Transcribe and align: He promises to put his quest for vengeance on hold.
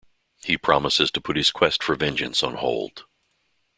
He 0.43 0.57
promises 0.57 1.11
to 1.11 1.21
put 1.21 1.37
his 1.37 1.51
quest 1.51 1.83
for 1.83 1.93
vengeance 1.93 2.41
on 2.41 2.55
hold. 2.55 3.05